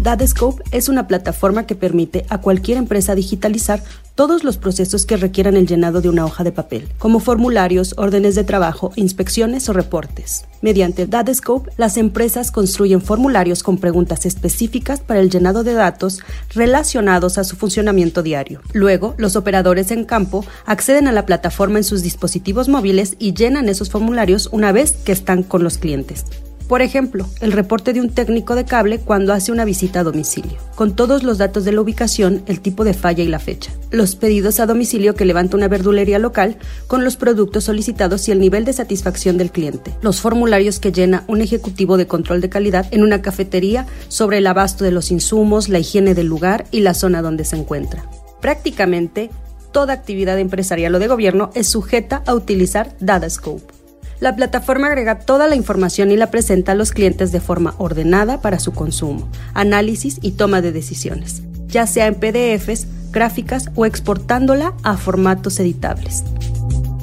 Dadescope 0.00 0.62
es 0.70 0.88
una 0.88 1.06
plataforma 1.06 1.66
que 1.66 1.74
permite 1.74 2.24
a 2.30 2.40
cualquier 2.40 2.78
empresa 2.78 3.14
digitalizar 3.14 3.82
todos 4.14 4.44
los 4.44 4.56
procesos 4.56 5.04
que 5.04 5.18
requieran 5.18 5.58
el 5.58 5.66
llenado 5.66 6.00
de 6.00 6.08
una 6.08 6.24
hoja 6.24 6.42
de 6.42 6.52
papel, 6.52 6.88
como 6.98 7.20
formularios, 7.20 7.94
órdenes 7.98 8.34
de 8.34 8.42
trabajo, 8.44 8.92
inspecciones 8.96 9.68
o 9.68 9.74
reportes. 9.74 10.46
Mediante 10.62 11.06
Dadescope, 11.06 11.70
las 11.76 11.98
empresas 11.98 12.50
construyen 12.50 13.02
formularios 13.02 13.62
con 13.62 13.76
preguntas 13.76 14.24
específicas 14.24 15.00
para 15.00 15.20
el 15.20 15.28
llenado 15.28 15.64
de 15.64 15.74
datos 15.74 16.20
relacionados 16.54 17.36
a 17.36 17.44
su 17.44 17.56
funcionamiento 17.56 18.22
diario. 18.22 18.62
Luego, 18.72 19.14
los 19.18 19.36
operadores 19.36 19.90
en 19.90 20.06
campo 20.06 20.46
acceden 20.64 21.08
a 21.08 21.12
la 21.12 21.26
plataforma 21.26 21.76
en 21.76 21.84
sus 21.84 22.02
dispositivos 22.02 22.68
móviles 22.68 23.16
y 23.18 23.34
llenan 23.34 23.68
esos 23.68 23.90
formularios 23.90 24.48
una 24.50 24.72
vez 24.72 24.92
que 24.92 25.12
están 25.12 25.42
con 25.42 25.62
los 25.62 25.76
clientes. 25.76 26.24
Por 26.70 26.82
ejemplo, 26.82 27.26
el 27.40 27.50
reporte 27.50 27.92
de 27.92 28.00
un 28.00 28.10
técnico 28.10 28.54
de 28.54 28.64
cable 28.64 29.00
cuando 29.00 29.32
hace 29.32 29.50
una 29.50 29.64
visita 29.64 29.98
a 29.98 30.04
domicilio, 30.04 30.56
con 30.76 30.94
todos 30.94 31.24
los 31.24 31.36
datos 31.36 31.64
de 31.64 31.72
la 31.72 31.80
ubicación, 31.80 32.44
el 32.46 32.60
tipo 32.60 32.84
de 32.84 32.94
falla 32.94 33.24
y 33.24 33.26
la 33.26 33.40
fecha. 33.40 33.72
Los 33.90 34.14
pedidos 34.14 34.60
a 34.60 34.66
domicilio 34.66 35.16
que 35.16 35.24
levanta 35.24 35.56
una 35.56 35.66
verdulería 35.66 36.20
local 36.20 36.58
con 36.86 37.02
los 37.02 37.16
productos 37.16 37.64
solicitados 37.64 38.28
y 38.28 38.30
el 38.30 38.38
nivel 38.38 38.64
de 38.64 38.72
satisfacción 38.72 39.36
del 39.36 39.50
cliente. 39.50 39.96
Los 40.00 40.20
formularios 40.20 40.78
que 40.78 40.92
llena 40.92 41.24
un 41.26 41.40
ejecutivo 41.40 41.96
de 41.96 42.06
control 42.06 42.40
de 42.40 42.50
calidad 42.50 42.86
en 42.92 43.02
una 43.02 43.20
cafetería 43.20 43.86
sobre 44.06 44.38
el 44.38 44.46
abasto 44.46 44.84
de 44.84 44.92
los 44.92 45.10
insumos, 45.10 45.68
la 45.68 45.80
higiene 45.80 46.14
del 46.14 46.28
lugar 46.28 46.66
y 46.70 46.82
la 46.82 46.94
zona 46.94 47.20
donde 47.20 47.44
se 47.44 47.56
encuentra. 47.56 48.04
Prácticamente 48.40 49.28
toda 49.72 49.92
actividad 49.92 50.38
empresarial 50.38 50.94
o 50.94 51.00
de 51.00 51.08
gobierno 51.08 51.50
es 51.54 51.66
sujeta 51.66 52.22
a 52.26 52.34
utilizar 52.36 52.94
Datascope. 53.00 53.79
La 54.20 54.36
plataforma 54.36 54.88
agrega 54.88 55.18
toda 55.18 55.48
la 55.48 55.56
información 55.56 56.10
y 56.10 56.16
la 56.16 56.30
presenta 56.30 56.72
a 56.72 56.74
los 56.74 56.92
clientes 56.92 57.32
de 57.32 57.40
forma 57.40 57.74
ordenada 57.78 58.42
para 58.42 58.58
su 58.58 58.72
consumo, 58.72 59.26
análisis 59.54 60.18
y 60.20 60.32
toma 60.32 60.60
de 60.60 60.72
decisiones, 60.72 61.42
ya 61.68 61.86
sea 61.86 62.06
en 62.06 62.16
PDFs, 62.16 62.86
gráficas 63.12 63.70
o 63.74 63.86
exportándola 63.86 64.74
a 64.82 64.98
formatos 64.98 65.58
editables. 65.58 66.22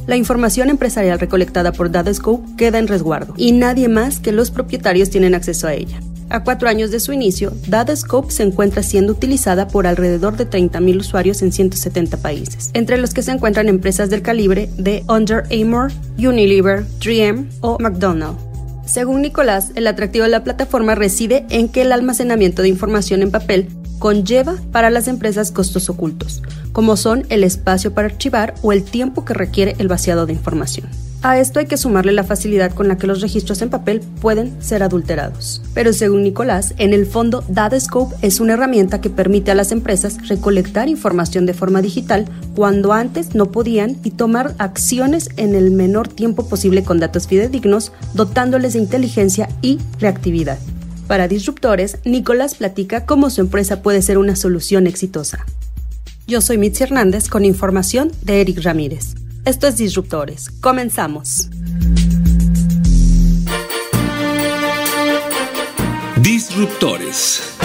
La 0.06 0.16
información 0.16 0.70
empresarial 0.70 1.20
recolectada 1.20 1.72
por 1.72 1.92
Datascope 1.92 2.56
queda 2.56 2.78
en 2.78 2.88
resguardo 2.88 3.34
y 3.36 3.52
nadie 3.52 3.90
más 3.90 4.20
que 4.20 4.32
los 4.32 4.52
propietarios 4.52 5.10
tienen 5.10 5.34
acceso 5.34 5.68
a 5.68 5.74
ella. 5.74 6.00
A 6.30 6.44
cuatro 6.44 6.68
años 6.68 6.92
de 6.92 7.00
su 7.00 7.14
inicio, 7.14 7.54
Datascope 7.68 8.32
se 8.32 8.44
encuentra 8.44 8.84
siendo 8.84 9.14
utilizada 9.14 9.70
por 9.70 9.88
alrededor 9.88 10.36
de 10.36 10.50
30.000 10.50 11.00
usuarios 11.00 11.42
en 11.42 11.54
170 11.54 12.18
países, 12.18 12.70
entre 12.74 12.98
los 12.98 13.14
que 13.14 13.24
se 13.24 13.32
encuentran 13.32 13.70
empresas 13.70 14.10
del 14.10 14.22
calibre 14.22 14.70
de 14.78 15.04
Under 15.08 15.44
Armour, 15.52 15.92
Unilever, 16.18 16.86
3M 17.00 17.48
o 17.62 17.78
McDonald's. 17.80 18.42
Según 18.86 19.22
Nicolás, 19.22 19.72
el 19.76 19.88
atractivo 19.88 20.24
de 20.24 20.32
la 20.32 20.44
plataforma 20.44 20.96
reside 20.96 21.46
en 21.50 21.70
que 21.70 21.82
el 21.82 21.94
almacenamiento 21.94 22.62
de 22.62 22.70
información 22.70 23.22
en 23.22 23.32
papel 23.32 23.70
conlleva 24.00 24.56
para 24.72 24.90
las 24.90 25.08
empresas 25.08 25.52
costos 25.52 25.90
ocultos, 25.90 26.44
como 26.74 26.98
son 26.98 27.26
el 27.30 27.44
espacio 27.44 27.94
para 27.94 28.08
archivar 28.08 28.54
o 28.62 28.74
el 28.74 28.84
tiempo 28.84 29.24
que 29.24 29.34
requiere 29.34 29.76
el 29.80 29.88
vaciado 29.88 30.26
de 30.26 30.34
información. 30.34 30.88
A 31.24 31.40
esto 31.40 31.60
hay 31.60 31.66
que 31.66 31.78
sumarle 31.78 32.12
la 32.12 32.24
facilidad 32.24 32.72
con 32.74 32.88
la 32.88 32.98
que 32.98 33.08
los 33.08 33.22
registros 33.22 33.62
en 33.64 33.70
papel 33.70 34.02
pueden 34.22 34.62
ser 34.62 34.84
adulterados. 34.84 35.64
Pero 35.74 35.92
según 35.92 36.24
Nicolás, 36.24 36.76
en 36.78 36.94
el 36.94 37.08
fondo, 37.08 37.44
Datascope 37.48 38.16
es 38.22 38.40
una 38.40 38.54
herramienta 38.54 39.02
que 39.02 39.10
permite 39.10 39.50
a 39.50 39.56
las 39.56 39.72
empresas 39.72 40.28
recolectar 40.28 40.90
información 40.90 41.48
de 41.48 41.56
forma 41.56 41.82
digital 41.82 42.26
cuando 42.56 42.94
antes 42.94 43.34
no 43.34 43.52
podían 43.52 43.98
y 44.04 44.12
tomar 44.12 44.54
acciones 44.60 45.30
en 45.38 45.56
el 45.56 45.72
menor 45.72 46.08
tiempo 46.08 46.48
posible 46.48 46.84
con 46.84 47.00
datos 47.00 47.28
fidedignos, 47.28 47.92
dotándoles 48.14 48.74
de 48.74 48.80
inteligencia 48.80 49.50
y 49.64 49.80
reactividad. 50.00 50.60
Para 51.08 51.28
Disruptores, 51.28 51.98
Nicolás 52.06 52.56
platica 52.56 53.06
cómo 53.06 53.32
su 53.32 53.42
empresa 53.42 53.82
puede 53.82 54.04
ser 54.04 54.20
una 54.20 54.36
solución 54.36 54.86
exitosa. 54.86 55.46
Yo 56.28 56.42
soy 56.42 56.58
Mitzi 56.58 56.84
Hernández 56.84 57.28
con 57.28 57.44
información 57.44 58.12
de 58.22 58.42
Eric 58.42 58.62
Ramírez. 58.62 59.16
Esto 59.48 59.68
es 59.68 59.78
Disruptores. 59.78 60.50
Comenzamos. 60.60 61.48
Disruptores. 66.18 67.56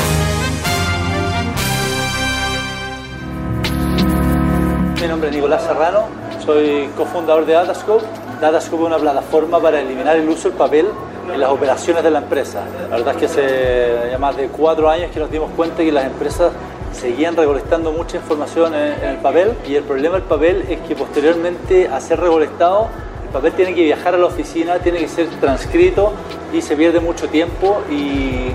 Mi 5.00 5.08
nombre 5.08 5.30
es 5.30 5.34
Nicolás 5.34 5.64
Serrano, 5.64 6.04
soy 6.46 6.88
cofundador 6.96 7.46
de 7.46 7.54
Datascope. 7.54 8.04
Datascope 8.40 8.82
es 8.84 8.86
una 8.86 8.98
plataforma 8.98 9.60
para 9.60 9.80
eliminar 9.80 10.16
el 10.16 10.28
uso 10.28 10.50
del 10.50 10.56
papel 10.56 10.86
en 11.34 11.40
las 11.40 11.50
operaciones 11.50 12.04
de 12.04 12.12
la 12.12 12.20
empresa. 12.20 12.64
La 12.90 12.98
verdad 12.98 13.14
es 13.14 13.18
que 13.18 13.26
hace 13.26 14.10
ya 14.12 14.18
más 14.18 14.36
de 14.36 14.46
cuatro 14.46 14.88
años 14.88 15.10
que 15.10 15.18
nos 15.18 15.32
dimos 15.32 15.50
cuenta 15.56 15.78
que 15.78 15.90
las 15.90 16.04
empresas 16.04 16.52
seguían 16.92 17.36
recolectando 17.36 17.92
mucha 17.92 18.16
información 18.16 18.74
en, 18.74 19.02
el 19.02 19.16
papel 19.18 19.54
y 19.66 19.74
el 19.74 19.84
problema 19.84 20.16
del 20.16 20.24
papel 20.24 20.64
es 20.68 20.80
que 20.80 20.94
posteriormente 20.94 21.88
a 21.88 22.00
ser 22.00 22.20
recolectado 22.20 22.88
papel 23.32 23.52
tiene 23.52 23.74
que 23.74 23.82
viajar 23.82 24.14
a 24.14 24.18
la 24.18 24.26
oficina, 24.26 24.78
tiene 24.78 24.98
que 24.98 25.08
ser 25.08 25.26
transcrito 25.40 26.12
y 26.52 26.60
se 26.60 26.76
pierde 26.76 27.00
mucho 27.00 27.28
tiempo 27.28 27.82
y, 27.90 28.52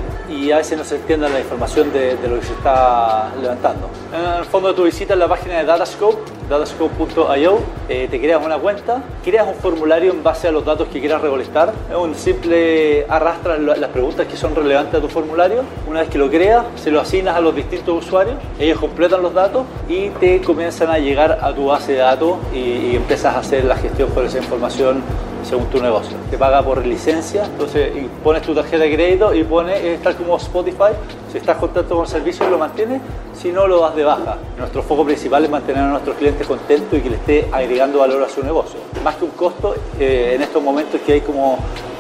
a 0.50 0.58
veces 0.58 0.78
no 0.78 0.86
se 0.86 0.96
entiende 0.96 1.28
la 1.28 1.42
información 1.42 1.92
de, 1.92 2.16
de, 2.16 2.28
lo 2.30 2.40
que 2.40 2.46
se 2.46 2.54
está 2.54 3.34
levantando. 3.42 3.90
En 4.14 4.40
el 4.40 4.46
fondo 4.46 4.74
tú 4.74 4.86
visitas 4.86 5.18
la 5.18 5.28
página 5.28 5.58
de 5.58 5.66
Datascope, 5.66 6.22
datascope.io, 6.50 7.60
eh, 7.90 8.08
te 8.10 8.22
creas 8.22 8.46
una 8.46 8.58
cuenta, 8.58 9.04
creas 9.26 9.46
un 9.46 9.56
formulario 9.56 10.14
en 10.14 10.24
base 10.24 10.48
a 10.48 10.52
los 10.54 10.64
datos 10.64 10.88
que 10.88 11.02
quieras 11.02 11.22
recolectar, 11.22 11.74
es 11.90 11.98
un 11.98 12.16
simple 12.16 13.06
arrastra 13.10 13.58
las 13.58 13.90
preguntas 13.90 14.26
que 14.26 14.38
son 14.38 14.56
relevantes 14.56 14.96
a 14.96 15.02
tu 15.02 15.10
formulario, 15.10 15.64
una 15.86 16.00
vez 16.00 16.10
que 16.10 16.18
lo 16.18 16.30
creas, 16.30 16.64
se 16.78 16.92
lo 16.92 17.02
asignas 17.02 17.36
a 17.36 17.42
los 17.42 17.54
distintos 17.54 18.06
usuarios, 18.06 18.38
ellos 18.58 18.80
completan 18.80 19.22
los 19.22 19.34
datos 19.34 19.66
y 19.90 20.12
te 20.12 20.42
comienzan 20.42 20.90
a 20.92 20.98
llegar 20.98 21.40
a 21.42 21.54
tu 21.54 21.66
base 21.66 21.92
de 21.92 21.98
datos 22.00 22.38
y, 22.54 22.60
y 22.60 22.96
empiezas 22.96 23.36
a 23.36 23.40
hacer 23.40 23.66
la 23.66 23.76
gestión 23.76 24.10
por 24.12 24.24
esa 24.24 24.38
información 24.38 24.67
según 24.70 25.66
tu 25.72 25.82
negocio. 25.82 26.18
Te 26.30 26.38
paga 26.38 26.62
por 26.62 26.86
licencia, 26.86 27.46
entonces 27.46 27.92
pones 28.24 28.42
tu 28.42 28.54
tarjeta 28.54 28.84
de 28.84 28.94
crédito 28.94 29.34
y 29.34 29.44
pones, 29.44 29.84
es 29.84 30.02
tal 30.02 30.16
como 30.16 30.38
Spotify, 30.38 30.94
si 31.32 31.38
estás 31.38 31.58
contento 31.58 31.96
con 31.96 32.06
el 32.06 32.10
servicio 32.10 32.50
lo 32.50 32.58
mantienes, 32.58 33.02
si 33.34 33.52
no 33.52 33.68
lo 33.68 33.82
das 33.82 33.96
de 33.96 34.04
baja. 34.04 34.38
Nuestro 34.58 34.82
foco 34.84 35.06
principal 35.06 35.44
es 35.44 35.50
mantener 35.50 35.84
a 35.84 35.90
nuestros 35.90 36.16
clientes 36.18 36.46
contentos 36.48 36.98
y 36.98 37.02
que 37.02 37.10
le 37.10 37.16
esté 37.16 37.48
agregando 37.52 38.00
valor 38.00 38.24
a 38.24 38.30
su 38.30 38.44
negocio. 38.44 38.80
Más 39.04 39.16
que 39.16 39.26
un 39.26 39.32
costo, 39.32 39.76
eh, 40.00 40.34
en 40.36 40.42
estos 40.42 40.62
momentos 40.62 41.00
que 41.02 41.14
hay 41.14 41.22
como 41.22 41.60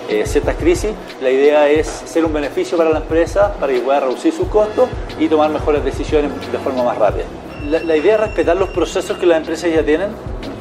eh, 0.09 0.25
ciertas 0.25 0.55
crisis, 0.55 0.91
la 1.21 1.29
idea 1.29 1.69
es 1.69 1.87
ser 1.87 2.25
un 2.25 2.33
beneficio 2.33 2.77
para 2.77 2.89
la 2.89 2.99
empresa 2.99 3.53
para 3.59 3.73
que 3.73 3.79
pueda 3.79 3.99
reducir 3.99 4.33
sus 4.33 4.47
costos 4.47 4.89
y 5.19 5.27
tomar 5.27 5.49
mejores 5.49 5.83
decisiones 5.83 6.31
de 6.51 6.57
forma 6.59 6.83
más 6.83 6.97
rápida. 6.97 7.25
La, 7.69 7.79
la 7.81 7.97
idea 7.97 8.15
es 8.15 8.21
respetar 8.21 8.55
los 8.55 8.69
procesos 8.69 9.17
que 9.17 9.25
las 9.25 9.37
empresas 9.37 9.69
ya 9.71 9.83
tienen. 9.83 10.11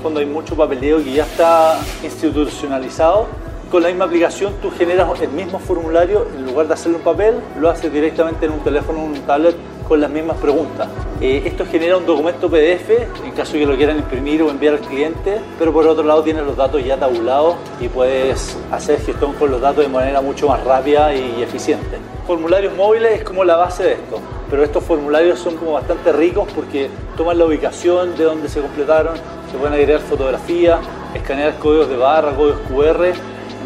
Fondo 0.06 0.20
hay 0.20 0.26
mucho 0.26 0.54
papeleo 0.54 1.02
que 1.02 1.14
ya 1.14 1.24
está 1.24 1.80
institucionalizado. 2.04 3.26
Con 3.72 3.82
la 3.82 3.88
misma 3.88 4.04
aplicación 4.04 4.52
tú 4.62 4.70
generas 4.70 5.20
el 5.20 5.30
mismo 5.30 5.58
formulario, 5.58 6.28
en 6.32 6.46
lugar 6.46 6.68
de 6.68 6.74
hacerlo 6.74 6.98
en 6.98 7.02
papel, 7.02 7.34
lo 7.58 7.68
haces 7.68 7.92
directamente 7.92 8.46
en 8.46 8.52
un 8.52 8.60
teléfono 8.60 9.00
o 9.00 9.04
un 9.04 9.14
tablet 9.22 9.56
con 9.88 10.00
las 10.00 10.08
mismas 10.08 10.36
preguntas. 10.36 10.86
Eh, 11.20 11.42
esto 11.44 11.66
genera 11.66 11.96
un 11.96 12.06
documento 12.06 12.48
PDF 12.48 12.88
en 13.24 13.32
caso 13.32 13.54
que 13.54 13.66
lo 13.66 13.76
quieran 13.76 13.96
imprimir 13.96 14.44
o 14.44 14.50
enviar 14.50 14.74
al 14.74 14.80
cliente, 14.80 15.40
pero 15.58 15.72
por 15.72 15.84
otro 15.88 16.04
lado 16.04 16.22
tienes 16.22 16.44
los 16.44 16.56
datos 16.56 16.84
ya 16.84 16.96
tabulados 16.96 17.56
y 17.80 17.88
puedes 17.88 18.56
hacer 18.70 19.00
gestión 19.00 19.32
con 19.32 19.50
los 19.50 19.60
datos 19.60 19.82
de 19.82 19.90
manera 19.90 20.20
mucho 20.20 20.46
más 20.46 20.62
rápida 20.62 21.12
y 21.16 21.42
eficiente. 21.42 21.98
Formularios 22.28 22.76
móviles 22.76 23.12
es 23.20 23.24
como 23.24 23.44
la 23.44 23.56
base 23.56 23.82
de 23.82 23.92
esto, 23.94 24.20
pero 24.50 24.62
estos 24.62 24.84
formularios 24.84 25.38
son 25.38 25.56
como 25.56 25.72
bastante 25.72 26.12
ricos 26.12 26.48
porque 26.54 26.90
toman 27.16 27.38
la 27.38 27.46
ubicación 27.46 28.16
de 28.16 28.24
donde 28.24 28.48
se 28.48 28.60
completaron, 28.60 29.14
se 29.50 29.58
pueden 29.58 29.74
agregar 29.74 30.00
fotografías, 30.00 30.80
escanear 31.14 31.58
códigos 31.58 31.88
de 31.88 31.96
barra, 31.96 32.32
códigos 32.32 32.60
QR, 32.68 33.12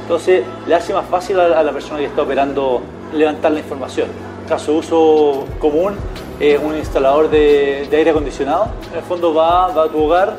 entonces 0.03 0.45
le 0.67 0.75
hace 0.75 0.93
más 0.93 1.07
fácil 1.07 1.39
a 1.39 1.63
la 1.63 1.73
persona 1.73 1.99
que 1.99 2.07
está 2.07 2.23
operando 2.23 2.83
levantar 3.13 3.53
la 3.53 3.61
información 3.61 4.09
caso 4.51 4.75
uso 4.75 5.47
común, 5.61 5.95
es 6.41 6.59
un 6.61 6.77
instalador 6.77 7.31
de, 7.31 7.87
de, 7.89 7.97
aire 7.97 8.11
acondicionado. 8.11 8.67
En 8.91 8.99
el 8.99 9.05
fondo 9.05 9.33
va, 9.33 9.69
va 9.69 9.85
a 9.85 9.89
tu 9.89 10.03
hogar, 10.03 10.37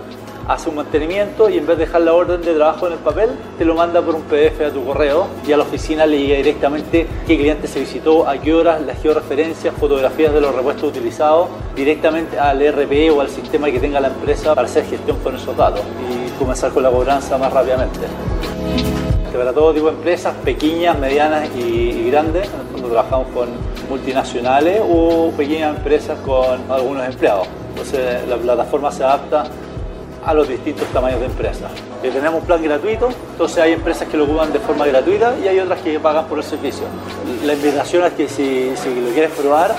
hace 0.48 0.70
un 0.70 0.76
mantenimiento 0.76 1.50
y 1.50 1.58
en 1.58 1.66
vez 1.66 1.78
de 1.78 1.86
dejar 1.86 2.02
la 2.02 2.14
orden 2.14 2.42
de 2.42 2.54
trabajo 2.54 2.88
en 2.88 2.94
el 2.94 3.00
papel, 3.00 3.30
te 3.58 3.66
lo 3.66 3.76
manda 3.76 4.02
por 4.02 4.16
un 4.16 4.24
PDF 4.24 4.62
a 4.62 4.72
tu 4.72 4.86
correo 4.86 5.28
y 5.48 5.52
a 5.52 5.58
la 5.58 5.64
oficina 5.64 6.06
le 6.06 6.20
llega 6.20 6.38
directamente 6.38 7.08
qué 7.28 7.38
cliente 7.38 7.68
se 7.68 7.80
visitó, 7.80 8.28
a 8.28 8.38
qué 8.38 8.54
horas, 8.54 8.82
las 8.82 9.02
georreferencias, 9.02 9.74
fotografías 9.76 10.34
de 10.34 10.42
los 10.42 10.54
repuestos 10.54 10.90
utilizados, 10.90 11.48
directamente 11.76 12.40
al 12.40 12.62
ERP 12.62 13.16
o 13.16 13.22
al 13.22 13.30
sistema 13.30 13.70
que 13.72 13.80
tenga 13.80 14.00
la 14.00 14.08
empresa 14.08 14.56
para 14.56 14.68
hacer 14.68 14.86
gestión 14.86 15.18
con 15.20 15.36
esos 15.36 15.56
datos 15.56 15.82
y 16.10 16.40
comenzar 16.40 16.72
con 16.72 16.84
la 16.84 16.90
cobranza 16.90 17.38
más 17.38 17.52
rápidamente 17.52 18.00
para 19.38 19.54
todo 19.54 19.74
tipo 19.74 19.88
de 19.88 19.94
empresas, 19.94 20.36
pequeñas, 20.44 20.98
medianas 21.00 21.50
y, 21.56 22.10
grandes. 22.10 22.50
Cuando 22.72 22.90
trabajamos 22.90 23.28
con 23.34 23.50
multinacionales 23.90 24.82
o 24.88 25.32
pequeñas 25.32 25.78
empresas 25.78 26.20
con 26.20 26.60
algunos 26.70 27.06
empleados. 27.06 27.48
Entonces 27.70 28.28
la 28.28 28.38
plataforma 28.38 28.92
se 28.92 29.04
adapta 29.04 29.46
a 30.26 30.34
los 30.34 30.48
distintos 30.48 30.88
tamaños 30.90 31.20
de 31.20 31.26
empresas. 31.28 31.72
tenemos 32.02 32.42
un 32.42 32.46
plan 32.46 32.62
gratuito, 32.62 33.10
entonces 33.32 33.58
hay 33.58 33.74
empresas 33.74 34.08
que 34.08 34.18
lo 34.18 34.26
ocupan 34.26 34.54
de 34.54 34.60
forma 34.60 34.86
gratuita 34.86 35.36
y 35.44 35.48
hay 35.48 35.60
otras 35.60 35.82
que 35.82 36.00
pagan 36.00 36.26
por 36.26 36.38
el 36.38 36.44
servicio. 36.44 36.84
La 37.46 37.54
invitación 37.54 38.06
es 38.06 38.14
que 38.14 38.28
si, 38.28 38.70
lo 38.70 39.12
quieres 39.12 39.32
probar, 39.32 39.76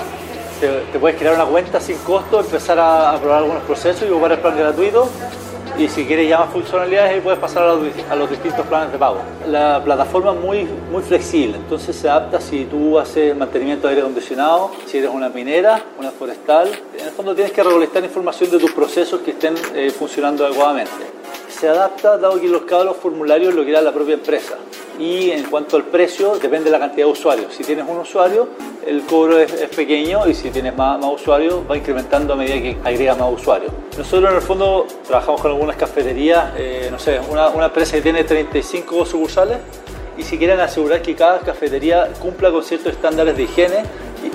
te, 0.59 0.99
puedes 0.99 1.17
crear 1.17 1.35
una 1.35 1.45
cuenta 1.45 1.79
sin 1.79 1.97
costo, 1.99 2.39
empezar 2.39 2.79
a, 2.79 3.11
a 3.11 3.19
probar 3.19 3.39
algunos 3.39 3.63
procesos 3.63 4.07
y 4.07 4.11
ocupar 4.11 4.33
el 4.33 4.39
plan 4.39 4.57
gratuito 4.57 5.09
y 5.77 5.87
si 5.87 6.05
quieres 6.05 6.29
ya 6.29 6.39
más 6.39 6.49
funcionalidades 6.51 7.21
puedes 7.21 7.39
pasar 7.39 7.63
a 7.63 8.15
los, 8.15 8.29
distintos 8.29 8.65
planes 8.67 8.91
de 8.91 8.97
pago. 8.97 9.17
La 9.47 9.81
plataforma 9.83 10.33
es 10.33 10.39
muy, 10.39 10.67
muy 10.91 11.01
flexible, 11.01 11.57
entonces 11.57 11.95
se 11.95 12.09
adapta 12.09 12.39
si 12.39 12.65
tú 12.65 12.99
haces 12.99 13.35
mantenimiento 13.35 13.87
de 13.87 13.93
aire 13.93 14.01
acondicionado, 14.01 14.71
si 14.85 14.97
eres 14.97 15.09
una 15.09 15.29
minera, 15.29 15.81
una 15.99 16.11
forestal. 16.11 16.69
En 16.97 17.05
el 17.05 17.11
fondo 17.11 17.33
tienes 17.33 17.53
que 17.53 17.63
recolectar 17.63 18.03
información 18.03 18.51
de 18.51 18.59
tus 18.59 18.71
procesos 18.71 19.21
que 19.21 19.31
estén 19.31 19.55
eh, 19.73 19.89
funcionando 19.89 20.45
adecuadamente. 20.45 21.22
Se 21.47 21.69
adapta 21.69 22.17
dado 22.17 22.39
que 22.39 22.47
los, 22.47 22.63
cada 22.63 22.83
los 22.83 22.97
formularios 22.97 23.53
lo 23.53 23.63
crea 23.63 23.81
la 23.81 23.91
propia 23.91 24.15
empresa 24.15 24.57
y 24.99 25.31
en 25.31 25.43
cuanto 25.43 25.75
al 25.75 25.83
precio 25.83 26.35
depende 26.35 26.65
de 26.65 26.71
la 26.71 26.79
cantidad 26.79 27.05
de 27.07 27.11
usuarios. 27.11 27.53
Si 27.53 27.63
tienes 27.63 27.85
un 27.87 27.97
usuario, 27.97 28.49
el 28.85 29.01
cobro 29.03 29.39
es, 29.39 29.51
pequeño 29.75 30.27
y 30.27 30.33
si 30.33 30.49
tienes 30.49 30.75
más, 30.75 31.03
usuarios 31.03 31.61
va 31.69 31.77
incrementando 31.77 32.33
a 32.33 32.35
medida 32.35 32.55
que 32.55 32.77
agregas 32.83 33.17
más 33.17 33.31
usuarios. 33.31 33.71
Nosotros 33.97 34.29
en 34.29 34.35
el 34.35 34.41
fondo 34.41 34.85
trabajamos 35.07 35.41
con 35.41 35.51
algunas 35.51 35.75
cafeterías, 35.75 36.53
eh, 36.57 36.89
no 36.91 36.99
sé, 36.99 37.19
una, 37.29 37.49
una, 37.49 37.65
empresa 37.65 37.95
que 37.95 38.01
tiene 38.01 38.23
35 38.23 39.05
sucursales 39.05 39.57
y 40.17 40.23
si 40.23 40.37
quieren 40.37 40.59
asegurar 40.59 41.01
que 41.01 41.15
cada 41.15 41.39
cafetería 41.39 42.09
cumpla 42.21 42.51
con 42.51 42.63
ciertos 42.63 42.93
estándares 42.93 43.35
de 43.35 43.43
higiene, 43.43 43.83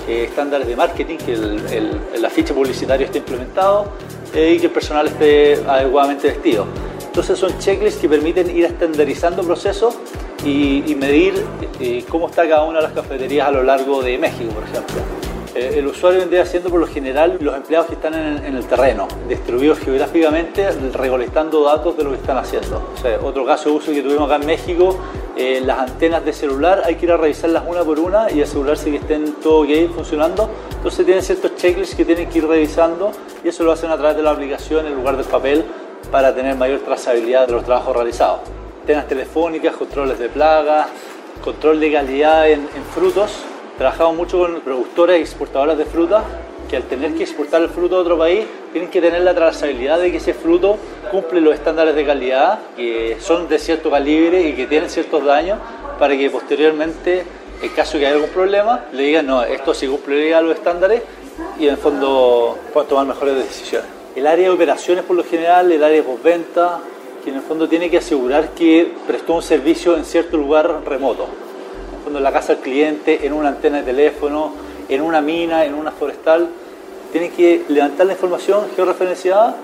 eh, 0.07 0.25
estándares 0.27 0.67
de 0.67 0.75
marketing, 0.75 1.17
que 1.17 1.33
el, 1.33 1.65
el, 1.71 1.99
el 2.15 2.25
afiche 2.25 2.53
publicitario 2.53 3.05
esté 3.05 3.19
implementado 3.19 3.91
eh, 4.33 4.53
y 4.55 4.59
que 4.59 4.67
el 4.67 4.71
personal 4.71 5.07
esté 5.07 5.55
adecuadamente 5.67 6.27
vestido. 6.27 6.65
Entonces 7.05 7.39
son 7.39 7.57
checklists 7.59 7.99
que 7.99 8.07
permiten 8.07 8.55
ir 8.55 8.65
estandarizando 8.65 9.43
procesos 9.43 9.95
y, 10.45 10.95
medir 10.95 11.33
eh, 11.79 12.05
cómo 12.07 12.27
está 12.29 12.47
cada 12.47 12.63
una 12.63 12.77
de 12.79 12.83
las 12.83 12.93
cafeterías 12.93 13.47
a 13.47 13.51
lo 13.51 13.63
largo 13.63 14.01
de 14.01 14.17
México, 14.17 14.51
por 14.53 14.63
ejemplo. 14.63 15.18
Eh, 15.55 15.75
el 15.77 15.87
usuario 15.87 16.19
vendría 16.19 16.45
siendo 16.45 16.69
por 16.69 16.79
lo 16.79 16.87
general 16.87 17.37
los 17.39 17.55
empleados 17.55 17.87
que 17.87 17.95
están 17.95 18.13
en, 18.13 18.55
el 18.55 18.65
terreno, 18.65 19.07
distribuidos 19.27 19.79
geográficamente, 19.79 20.69
recolectando 20.93 21.63
datos 21.63 21.97
de 21.97 22.03
lo 22.03 22.11
que 22.11 22.17
están 22.17 22.37
haciendo. 22.37 22.81
otro 23.23 23.45
caso 23.45 23.69
de 23.69 23.75
uso 23.75 23.91
que 23.91 24.01
tuvimos 24.01 24.25
acá 24.29 24.35
en 24.35 24.45
México, 24.45 24.95
eh, 25.35 25.61
las 25.65 25.79
antenas 25.79 26.23
de 26.25 26.33
celular 26.33 26.81
hay 26.85 26.95
que 26.95 27.05
ir 27.05 27.11
a 27.11 27.17
revisarlas 27.17 27.63
una 27.67 27.83
por 27.83 27.99
una 27.99 28.29
y 28.29 28.41
asegurarse 28.41 28.91
que 28.91 28.97
estén 28.97 29.33
todo 29.41 29.61
ok 29.61 29.93
funcionando. 29.95 30.49
Entonces 30.71 31.05
tienen 31.05 31.23
ciertos 31.23 31.55
checklists 31.55 31.95
que 31.95 32.05
tienen 32.05 32.29
que 32.29 32.39
ir 32.39 32.47
revisando 32.47 33.11
y 33.43 33.47
eso 33.47 33.63
lo 33.63 33.71
hacen 33.71 33.89
a 33.89 33.97
través 33.97 34.17
de 34.17 34.23
la 34.23 34.31
aplicación 34.31 34.85
en 34.85 34.95
lugar 34.95 35.17
del 35.17 35.25
papel 35.25 35.65
para 36.11 36.33
tener 36.33 36.55
mayor 36.55 36.79
trazabilidad 36.79 37.47
de 37.47 37.53
los 37.53 37.63
trabajos 37.63 37.95
realizados. 37.95 38.41
Antenas 38.81 39.07
telefónicas, 39.07 39.75
controles 39.75 40.19
de 40.19 40.29
plagas, 40.29 40.87
control 41.43 41.79
de 41.79 41.91
calidad 41.91 42.49
en, 42.49 42.67
frutos. 42.93 43.31
Trabajamos 43.79 44.15
mucho 44.15 44.37
con 44.37 44.61
productoras 44.61 45.17
y 45.17 45.21
exportadoras 45.21 45.77
de 45.77 45.85
fruta 45.85 46.23
que 46.69 46.75
al 46.75 46.83
tener 46.83 47.15
que 47.15 47.23
exportar 47.23 47.63
el 47.63 47.69
fruto 47.69 47.95
a 47.95 47.99
otro 48.01 48.17
país 48.17 48.45
tienen 48.71 48.91
que 48.91 49.01
tener 49.01 49.23
la 49.23 49.33
trazabilidad 49.33 49.99
de 49.99 50.11
que 50.11 50.17
ese 50.17 50.35
fruto 50.35 50.77
cumple 51.09 51.41
los 51.41 51.55
estándares 51.55 51.95
de 51.95 52.05
calidad, 52.05 52.59
que 52.75 53.17
son 53.19 53.49
de 53.49 53.57
cierto 53.57 53.89
calibre 53.89 54.47
y 54.47 54.53
que 54.53 54.67
tienen 54.67 54.89
ciertos 54.89 55.25
daños 55.25 55.57
para 55.97 56.15
que 56.15 56.29
posteriormente, 56.29 57.23
en 57.61 57.69
caso 57.69 57.93
de 57.93 57.99
que 58.01 58.05
haya 58.05 58.15
algún 58.17 58.29
problema, 58.29 58.85
le 58.93 59.01
digan, 59.01 59.25
no, 59.25 59.41
esto 59.41 59.73
sí 59.73 59.87
cumple 59.87 60.29
los 60.41 60.55
estándares 60.55 61.01
y 61.57 61.63
en 61.63 61.71
el 61.71 61.77
fondo 61.77 62.59
puedan 62.71 62.87
tomar 62.87 63.07
mejores 63.07 63.35
decisiones 63.35 63.99
el 64.15 64.27
área 64.27 64.49
de 64.49 64.53
operaciones 64.53 65.05
por 65.05 65.15
lo 65.15 65.23
general, 65.23 65.71
el 65.71 65.83
área 65.83 65.97
de 65.97 66.03
postventa, 66.03 66.79
que 67.23 67.29
en 67.29 67.37
el 67.37 67.41
fondo 67.41 67.69
tiene 67.69 67.89
que 67.89 67.99
asegurar 67.99 68.49
que 68.49 68.91
prestó 69.07 69.33
un 69.35 69.41
servicio 69.41 69.95
en 69.95 70.03
cierto 70.03 70.35
lugar 70.35 70.81
remoto. 70.85 71.27
Fondo 72.09 72.17
en 72.17 72.23
la 72.23 72.33
casa 72.33 72.55
del 72.55 72.63
cliente, 72.63 73.27
en 73.27 73.33
una 73.33 73.49
antena 73.49 73.77
de 73.77 73.83
teléfono, 73.83 74.51
en 74.89 74.99
una 74.99 75.21
mina, 75.21 75.63
en 75.63 75.75
una 75.75 75.91
forestal, 75.91 76.49
tiene 77.11 77.29
que 77.29 77.65
levantar 77.69 78.07
la 78.07 78.13
información 78.13 78.65
georreferenciada 78.75 79.55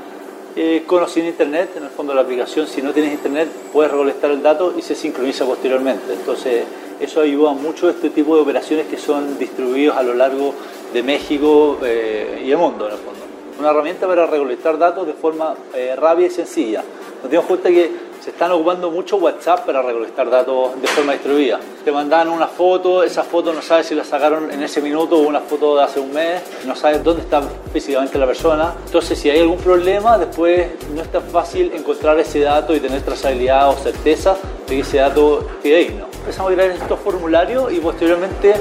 eh, 0.55 0.83
con 0.85 1.01
o 1.01 1.07
sin 1.07 1.25
internet. 1.25 1.71
En 1.75 1.85
el 1.85 1.89
fondo 1.89 2.13
la 2.13 2.21
aplicación, 2.21 2.67
si 2.67 2.83
no 2.83 2.93
tienes 2.93 3.13
internet, 3.13 3.49
puedes 3.73 3.91
recolectar 3.91 4.29
el 4.29 4.43
dato 4.43 4.75
y 4.77 4.83
se 4.83 4.93
sincroniza 4.93 5.43
posteriormente. 5.43 6.13
Entonces, 6.13 6.65
eso 6.99 7.21
ayuda 7.21 7.53
mucho 7.53 7.87
a 7.87 7.89
este 7.89 8.11
tipo 8.11 8.35
de 8.35 8.43
operaciones 8.43 8.85
que 8.85 8.97
son 8.97 9.39
distribuidos 9.39 9.97
a 9.97 10.03
lo 10.03 10.13
largo 10.13 10.53
de 10.93 11.01
México 11.01 11.79
eh, 11.83 12.43
y 12.45 12.51
el 12.51 12.57
mundo, 12.57 12.85
en 12.85 12.93
el 12.93 12.99
fondo 12.99 13.25
una 13.59 13.69
herramienta 13.69 14.07
para 14.07 14.25
recolectar 14.25 14.77
datos 14.77 15.07
de 15.07 15.13
forma 15.13 15.55
eh, 15.73 15.95
rápida 15.95 16.27
y 16.27 16.29
sencilla. 16.29 16.83
Nos 17.21 17.31
dimos 17.31 17.45
cuenta 17.45 17.69
que 17.69 17.89
se 18.25 18.31
están 18.31 18.51
ocupando 18.53 18.89
mucho 18.89 19.17
WhatsApp 19.17 19.67
para 19.67 19.83
recolectar 19.83 20.27
datos 20.27 20.81
de 20.81 20.87
forma 20.87 21.11
distribuida. 21.11 21.59
Te 21.83 21.91
mandan 21.91 22.27
una 22.29 22.47
foto, 22.47 23.03
esa 23.03 23.21
foto 23.21 23.53
no 23.53 23.61
sabes 23.61 23.85
si 23.85 23.93
la 23.93 24.03
sacaron 24.03 24.49
en 24.49 24.63
ese 24.63 24.81
minuto 24.81 25.17
o 25.17 25.27
una 25.27 25.41
foto 25.41 25.77
de 25.77 25.83
hace 25.83 25.99
un 25.99 26.11
mes, 26.11 26.41
no 26.65 26.75
sabes 26.75 27.03
dónde 27.03 27.21
está 27.21 27.43
físicamente 27.71 28.17
la 28.17 28.25
persona. 28.25 28.73
Entonces, 28.83 29.19
si 29.19 29.29
hay 29.29 29.41
algún 29.41 29.59
problema, 29.59 30.17
después 30.17 30.69
no 30.95 31.03
es 31.03 31.11
tan 31.11 31.21
fácil 31.21 31.71
encontrar 31.75 32.19
ese 32.19 32.39
dato 32.39 32.75
y 32.75 32.79
tener 32.79 33.03
trazabilidad 33.03 33.69
o 33.69 33.73
certeza 33.73 34.35
de 34.67 34.73
que 34.73 34.79
ese 34.79 34.97
dato 34.97 35.47
fidedigno. 35.61 36.07
Empezamos 36.21 36.51
a 36.51 36.55
crear 36.55 36.71
estos 36.71 36.99
formularios 37.01 37.71
y 37.71 37.79
posteriormente 37.79 38.55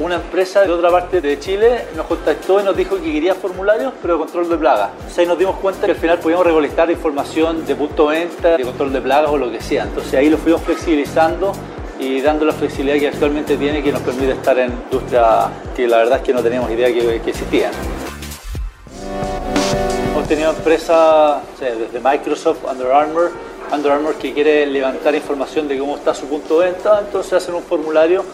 una 0.00 0.16
empresa 0.16 0.62
de 0.62 0.72
otra 0.72 0.90
parte 0.90 1.20
de 1.20 1.38
Chile 1.38 1.86
nos 1.94 2.06
contactó 2.06 2.60
y 2.60 2.64
nos 2.64 2.76
dijo 2.76 2.96
que 2.96 3.12
quería 3.12 3.34
formularios, 3.34 3.92
pero 4.02 4.14
de 4.14 4.20
control 4.20 4.48
de 4.48 4.56
plagas. 4.56 4.90
O 5.06 5.10
sea, 5.10 5.24
nos 5.24 5.38
dimos 5.38 5.56
cuenta 5.56 5.86
que 5.86 5.92
al 5.92 5.98
final 5.98 6.18
podíamos 6.18 6.46
recolectar 6.46 6.90
información 6.90 7.64
de 7.64 7.74
punto 7.74 8.10
de 8.10 8.20
venta, 8.20 8.56
de 8.56 8.64
control 8.64 8.92
de 8.92 9.00
plagas 9.00 9.30
o 9.30 9.38
lo 9.38 9.50
que 9.50 9.60
sea. 9.60 9.84
Entonces 9.84 10.14
ahí 10.14 10.28
lo 10.28 10.38
fuimos 10.38 10.62
flexibilizando 10.62 11.52
y 11.98 12.20
dando 12.20 12.44
la 12.44 12.52
flexibilidad 12.52 12.98
que 12.98 13.08
actualmente 13.08 13.56
tiene 13.56 13.82
que 13.82 13.92
nos 13.92 14.02
permite 14.02 14.32
estar 14.32 14.58
en 14.58 14.72
industria 14.72 15.48
que 15.76 15.86
la 15.86 15.98
verdad 15.98 16.18
es 16.18 16.24
que 16.24 16.32
no 16.32 16.42
teníamos 16.42 16.70
idea 16.70 16.88
que, 16.88 17.16
existían. 17.16 17.72
Hemos 20.12 20.26
tenido 20.26 20.50
empresas 20.50 21.42
desde 21.60 22.00
Microsoft, 22.00 22.64
Under 22.68 22.90
Armour, 22.90 23.30
Under 23.72 23.92
Armour 23.92 24.14
que 24.16 24.32
quiere 24.32 24.66
levantar 24.66 25.14
información 25.14 25.68
de 25.68 25.78
cómo 25.78 25.96
está 25.96 26.14
su 26.14 26.26
punto 26.26 26.60
de 26.60 26.72
venta, 26.72 27.00
entonces 27.00 27.32
hacen 27.34 27.54
un 27.54 27.62
formulario 27.62 28.24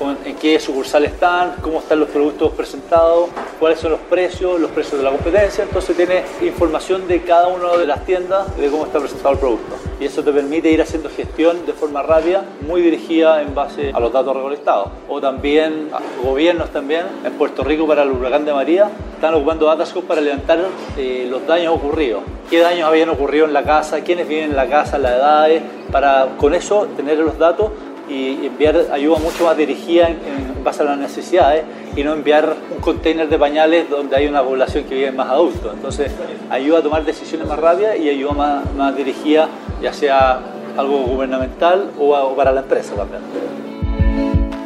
en 0.00 0.34
qué 0.36 0.58
sucursal 0.58 1.04
están, 1.04 1.56
cómo 1.60 1.80
están 1.80 2.00
los 2.00 2.08
productos 2.08 2.52
presentados, 2.52 3.28
cuáles 3.58 3.78
son 3.78 3.92
los 3.92 4.00
precios, 4.00 4.58
los 4.58 4.70
precios 4.70 4.98
de 4.98 5.04
la 5.04 5.10
competencia. 5.10 5.64
Entonces 5.64 5.96
tiene 5.96 6.22
información 6.40 7.06
de 7.06 7.22
cada 7.22 7.48
una 7.48 7.76
de 7.76 7.86
las 7.86 8.04
tiendas 8.06 8.56
de 8.56 8.70
cómo 8.70 8.86
está 8.86 8.98
presentado 8.98 9.34
el 9.34 9.38
producto. 9.38 9.76
Y 10.00 10.06
eso 10.06 10.24
te 10.24 10.32
permite 10.32 10.70
ir 10.70 10.80
haciendo 10.80 11.10
gestión 11.10 11.66
de 11.66 11.74
forma 11.74 12.02
rápida, 12.02 12.42
muy 12.66 12.80
dirigida 12.80 13.42
en 13.42 13.54
base 13.54 13.90
a 13.92 14.00
los 14.00 14.10
datos 14.10 14.34
recolectados. 14.34 14.88
O 15.08 15.20
también 15.20 15.90
gobiernos 16.24 16.70
también, 16.70 17.04
en 17.22 17.32
Puerto 17.34 17.62
Rico 17.62 17.86
para 17.86 18.02
el 18.02 18.10
huracán 18.10 18.46
de 18.46 18.54
María, 18.54 18.90
están 19.14 19.34
ocupando 19.34 19.66
Datascope 19.66 20.06
para 20.06 20.22
levantar 20.22 20.64
eh, 20.96 21.26
los 21.28 21.46
daños 21.46 21.74
ocurridos. 21.74 22.22
Qué 22.48 22.60
daños 22.60 22.88
habían 22.88 23.10
ocurrido 23.10 23.44
en 23.44 23.52
la 23.52 23.62
casa, 23.62 24.00
quiénes 24.00 24.26
viven 24.26 24.50
en 24.50 24.56
la 24.56 24.66
casa, 24.66 24.98
las 24.98 25.12
edades, 25.12 25.62
para 25.92 26.28
con 26.38 26.54
eso 26.54 26.88
tener 26.96 27.18
los 27.18 27.36
datos 27.38 27.70
y 28.10 28.46
enviar 28.46 28.76
ayuda 28.92 29.18
mucho 29.18 29.44
más 29.44 29.56
dirigida 29.56 30.08
en, 30.08 30.50
base 30.64 30.82
a 30.82 30.84
las 30.84 30.98
necesidades 30.98 31.64
y 31.96 32.04
no 32.04 32.12
enviar 32.12 32.54
un 32.70 32.80
container 32.82 33.28
de 33.28 33.38
pañales 33.38 33.88
donde 33.88 34.14
hay 34.14 34.26
una 34.26 34.42
población 34.42 34.84
que 34.84 34.94
vive 34.94 35.12
más 35.12 35.30
adultos. 35.30 35.72
Entonces 35.72 36.12
ayuda 36.50 36.80
a 36.80 36.82
tomar 36.82 37.04
decisiones 37.04 37.48
más 37.48 37.58
rápidas 37.58 37.98
y 37.98 38.10
ayuda 38.10 38.32
más, 38.32 38.74
más 38.74 38.94
dirigida, 38.94 39.48
ya 39.80 39.92
sea 39.92 40.40
algo 40.76 40.98
gubernamental 40.98 41.90
o, 41.98 42.34
para 42.34 42.52
la 42.52 42.60
empresa 42.60 42.94
también. 42.94 43.22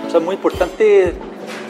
O 0.06 0.10
sea, 0.10 0.18
es 0.18 0.24
muy 0.24 0.34
importante 0.34 1.14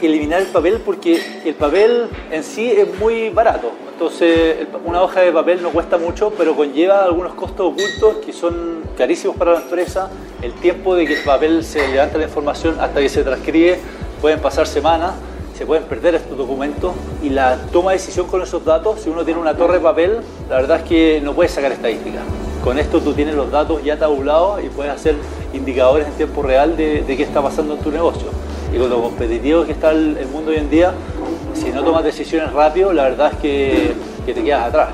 eliminar 0.00 0.40
el 0.40 0.46
papel 0.46 0.80
porque 0.84 1.20
el 1.44 1.54
papel 1.54 2.06
en 2.30 2.44
sí 2.44 2.70
es 2.70 2.98
muy 2.98 3.28
barato. 3.30 3.72
Entonces, 3.92 4.66
una 4.84 5.02
hoja 5.02 5.20
de 5.20 5.32
papel 5.32 5.62
no 5.62 5.70
cuesta 5.70 5.98
mucho, 5.98 6.32
pero 6.36 6.54
conlleva 6.56 7.04
algunos 7.04 7.34
costos 7.34 7.72
ocultos 7.72 8.24
que 8.24 8.32
son 8.32 8.83
carísimos 8.96 9.36
para 9.36 9.52
la 9.52 9.60
empresa. 9.60 10.10
El 10.42 10.52
tiempo 10.54 10.94
de 10.94 11.06
que 11.06 11.14
el 11.14 11.24
papel 11.24 11.64
se 11.64 11.86
levanta 11.88 12.18
la 12.18 12.24
información 12.24 12.76
hasta 12.80 13.00
que 13.00 13.08
se 13.08 13.22
transcribe 13.22 13.78
pueden 14.20 14.40
pasar 14.40 14.66
semanas 14.66 15.14
se 15.56 15.66
pueden 15.66 15.84
perder 15.84 16.16
estos 16.16 16.36
documentos 16.36 16.92
y 17.22 17.30
la 17.30 17.56
toma 17.72 17.92
de 17.92 17.98
decisión 17.98 18.26
con 18.26 18.42
esos 18.42 18.64
datos, 18.64 19.00
si 19.00 19.08
uno 19.08 19.24
tiene 19.24 19.40
una 19.40 19.56
torre 19.56 19.74
de 19.74 19.80
papel, 19.80 20.18
la 20.50 20.56
verdad 20.56 20.78
es 20.78 20.82
que 20.82 21.20
no 21.22 21.32
puedes 21.32 21.52
sacar 21.52 21.70
estadísticas. 21.70 22.22
Con 22.62 22.78
esto 22.78 23.00
tú 23.00 23.12
tienes 23.12 23.34
los 23.34 23.50
datos 23.50 23.82
ya 23.84 23.96
tabulados 23.96 24.64
y 24.64 24.68
puedes 24.68 24.92
hacer 24.92 25.14
indicadores 25.52 26.08
en 26.08 26.14
tiempo 26.14 26.42
real 26.42 26.76
de, 26.76 27.04
qué 27.06 27.22
está 27.22 27.40
pasando 27.40 27.74
en 27.74 27.80
tu 27.80 27.92
negocio. 27.92 28.28
Y 28.74 28.78
con 28.78 28.90
lo 28.90 29.00
competitivo 29.00 29.64
que 29.64 29.72
está 29.72 29.92
el, 29.92 30.26
mundo 30.32 30.50
hoy 30.50 30.56
en 30.56 30.70
día, 30.70 30.92
si 31.54 31.70
no 31.70 31.84
tomas 31.84 32.02
decisiones 32.02 32.52
rápido, 32.52 32.92
la 32.92 33.04
verdad 33.04 33.32
es 33.34 33.38
que, 33.38 33.94
te 34.26 34.42
quedas 34.42 34.66
atrás. 34.66 34.88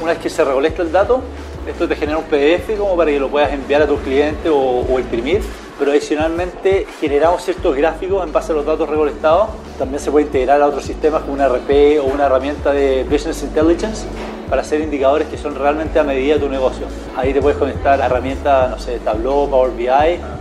Una 0.00 0.12
vez 0.12 0.22
que 0.22 0.30
se 0.30 0.44
recolecta 0.44 0.82
el 0.82 0.92
dato, 0.92 1.22
esto 1.66 1.88
te 1.88 1.96
genera 1.96 2.18
un 2.18 2.24
PDF 2.24 2.78
como 2.78 2.96
para 2.96 3.10
que 3.10 3.18
lo 3.18 3.28
puedas 3.28 3.52
enviar 3.52 3.82
a 3.82 3.86
tus 3.86 4.00
clientes 4.00 4.50
o, 4.52 4.98
imprimir 4.98 5.42
pero 5.78 5.90
adicionalmente 5.90 6.86
generamos 7.00 7.42
ciertos 7.42 7.74
gráficos 7.74 8.24
en 8.24 8.32
base 8.32 8.52
a 8.52 8.54
los 8.54 8.64
datos 8.64 8.88
recolectados. 8.88 9.48
También 9.76 9.98
se 9.98 10.08
puede 10.08 10.26
integrar 10.26 10.62
a 10.62 10.68
otros 10.68 10.84
sistemas 10.84 11.22
como 11.22 11.32
una 11.32 11.48
RP 11.48 11.98
o 12.00 12.04
una 12.04 12.26
herramienta 12.26 12.70
de 12.70 13.02
Business 13.02 13.42
Intelligence 13.42 14.06
para 14.48 14.62
hacer 14.62 14.80
indicadores 14.80 15.28
que 15.28 15.38
son 15.38 15.54
realmente 15.54 15.98
a 15.98 16.04
medida 16.04 16.34
de 16.34 16.40
tu 16.40 16.48
negocio. 16.48 16.86
Ahí 17.16 17.32
te 17.32 17.40
puedes 17.40 17.58
conectar 17.58 18.00
a 18.00 18.06
herramientas, 18.06 18.70
no 18.70 18.78
sé, 18.78 18.98
Tableau, 18.98 19.48
Power 19.48 19.72
BI, 19.72 19.88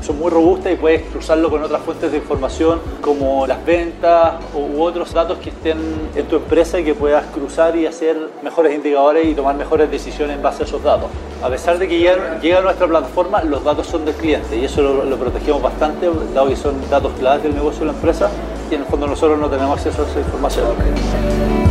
son 0.02 0.20
muy 0.20 0.30
robustas 0.30 0.74
y 0.74 0.76
puedes 0.76 1.04
cruzarlo 1.04 1.50
con 1.50 1.64
otras 1.64 1.82
fuentes 1.82 2.12
de 2.12 2.18
información 2.18 2.80
como 3.02 3.46
las 3.48 3.64
ventas 3.66 4.36
u 4.54 4.82
otros 4.82 5.14
datos 5.14 5.38
que 5.40 5.50
estén 5.50 5.78
en 6.16 6.26
tu 6.26 6.38
empresa 6.38 6.80
y 6.80 6.84
que 6.84 6.94
puedas 6.94 7.26
cruzar 7.28 7.76
y 7.76 7.86
hacer 7.86 8.18
mejores 8.42 8.76
indicadores 8.76 9.28
y 9.28 9.34
tomar 9.34 9.56
mejores 9.56 9.90
decisiones 9.90 10.36
en 10.36 10.44
base 10.44 10.64
a 10.64 10.66
esos 10.66 10.84
datos. 10.84 11.10
A 11.42 11.50
pesar 11.50 11.78
de 11.78 11.88
que 11.88 12.00
llega 12.00 12.60
a 12.60 12.62
nuestra 12.62 12.88
plataforma, 12.88 13.44
los 13.44 13.64
datos 13.64 13.88
son 13.88 14.06
del 14.06 14.16
cliente 14.16 14.56
y 14.56 14.66
eso 14.66 14.82
lo, 14.82 15.04
lo 15.04 15.18
protegemos 15.18 15.62
bastante, 15.62 16.10
dado 16.34 16.48
que 16.48 16.56
son 16.56 16.76
datos 16.90 17.12
claves 17.20 17.44
del 17.44 17.54
negocio 17.54 17.82
de 17.82 17.88
la 17.88 17.94
empresa 17.94 18.30
y 18.72 18.76
en 18.76 18.82
el 18.82 18.88
fondo 18.88 19.08
nosotros 19.08 19.38
no 19.40 19.50
tenemos 19.50 19.78
acceso 19.78 20.04
a 20.04 20.10
esa 20.10 20.20
información. 20.20 21.62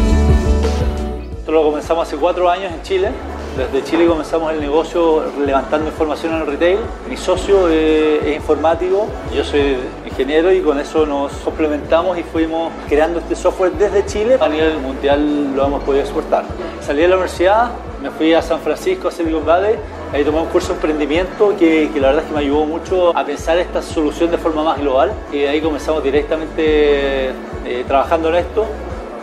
Esto 1.52 1.64
lo 1.64 1.68
comenzamos 1.68 2.09
hace 2.09 2.16
cuatro 2.16 2.49
años 2.49 2.73
en 2.73 2.80
Chile. 2.80 3.11
Desde 3.59 3.85
Chile 3.85 4.06
comenzamos 4.06 4.54
el 4.54 4.61
negocio 4.61 5.23
levantando 5.44 5.87
información 5.87 6.32
en 6.32 6.40
el 6.40 6.47
retail. 6.47 6.78
Mi 7.11 7.18
socio 7.18 7.68
es 7.68 8.35
informático, 8.35 9.06
yo 9.35 9.44
soy 9.44 9.76
ingeniero 10.06 10.50
y 10.50 10.62
con 10.62 10.80
eso 10.80 11.04
nos 11.04 11.30
complementamos 11.44 12.16
y 12.16 12.23
fuimos 12.23 12.73
creando 12.88 13.18
este 13.18 13.37
software 13.37 13.73
desde 13.73 14.06
Chile. 14.06 14.38
A 14.40 14.49
nivel 14.49 14.78
mundial 14.78 15.54
lo 15.54 15.66
hemos 15.66 15.82
podido 15.82 16.02
exportar. 16.02 16.44
Salí 16.80 17.02
de 17.02 17.09
la 17.09 17.16
universidad, 17.16 17.73
me 18.02 18.09
fui 18.09 18.32
a 18.32 18.40
San 18.40 18.61
Francisco, 18.61 19.09
a 19.09 19.11
Silicon 19.11 19.44
Valley, 19.44 19.76
ahí 20.14 20.25
tomé 20.25 20.40
un 20.40 20.47
curso 20.47 20.68
de 20.68 20.75
emprendimiento 20.76 21.54
que, 21.59 21.90
la 21.97 22.09
verdad 22.09 22.23
es 22.23 22.28
que 22.28 22.35
me 22.35 22.40
ayudó 22.40 22.64
mucho 22.64 23.14
a 23.14 23.26
pensar 23.26 23.59
esta 23.59 23.82
solución 23.82 24.30
de 24.30 24.38
forma 24.38 24.64
más 24.64 24.80
global 24.80 25.12
y 25.30 25.44
ahí 25.44 25.61
comenzamos 25.61 26.02
directamente 26.02 27.28
eh, 27.28 27.85
trabajando 27.87 28.30
en 28.30 28.37
esto 28.37 28.64